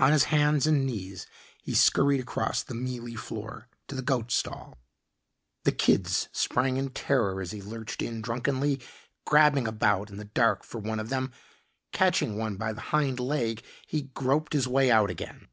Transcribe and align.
On 0.00 0.10
his 0.10 0.24
hands 0.24 0.66
and 0.66 0.84
knees 0.84 1.28
he 1.62 1.74
scurried 1.74 2.18
across 2.18 2.60
the 2.60 2.74
mealy 2.74 3.14
floor 3.14 3.68
to 3.86 3.94
the 3.94 4.02
goat 4.02 4.32
stall. 4.32 4.76
The 5.62 5.70
kids 5.70 6.28
sprang 6.32 6.76
in 6.76 6.88
terror 6.90 7.40
as 7.40 7.52
he 7.52 7.62
lurched 7.62 8.02
in 8.02 8.20
drunkenly, 8.20 8.80
grabbing 9.24 9.68
about 9.68 10.10
in 10.10 10.16
the 10.16 10.24
dark 10.24 10.64
for 10.64 10.80
one 10.80 10.98
of 10.98 11.08
them. 11.08 11.30
Catching 11.92 12.36
one 12.36 12.56
by 12.56 12.72
the 12.72 12.80
hind 12.90 13.20
leg, 13.20 13.62
he 13.86 14.10
groped 14.12 14.54
his 14.54 14.66
way 14.66 14.90
out 14.90 15.08
again. 15.08 15.46